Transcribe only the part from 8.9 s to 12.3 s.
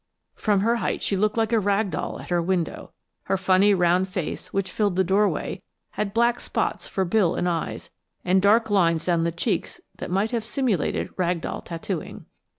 down the cheeks that might have simulated rag doll tattooing.